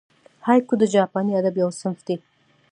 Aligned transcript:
هایکو 0.45 0.73
د 0.81 0.83
جاپاني 0.93 1.31
ادب 1.39 1.55
یو 1.63 1.69
صنف 1.79 1.99
دئ. 2.07 2.17